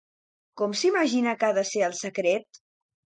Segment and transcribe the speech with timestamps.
[0.61, 2.61] Com s'imagina que ha de ser el secret?